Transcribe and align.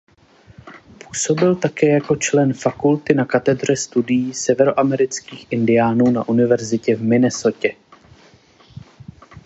Působil 1.07 1.55
také 1.55 1.87
jako 1.93 2.15
člen 2.15 2.53
fakulty 2.53 3.13
na 3.13 3.25
Katedře 3.25 3.75
studií 3.75 4.33
severoamerických 4.33 5.51
indiánů 5.51 6.11
na 6.11 6.27
Univerzitě 6.27 6.95
v 6.95 7.01
Minnesotě. 7.01 7.75